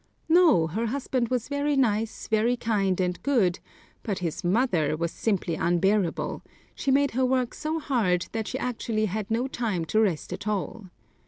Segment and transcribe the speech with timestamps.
[0.27, 3.59] No, her husband was very nice, very kind and good,
[4.01, 6.41] but his mother was simply unbearable;
[6.73, 10.47] she made her work so hard that she actually had no time to rest at
[10.47, 10.85] all.